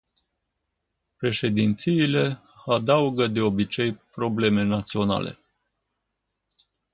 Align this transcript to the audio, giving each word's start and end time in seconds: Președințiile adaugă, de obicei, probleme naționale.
Președințiile 1.17 2.41
adaugă, 2.65 3.27
de 3.27 3.41
obicei, 3.41 3.93
probleme 3.93 4.61
naționale. 4.63 5.37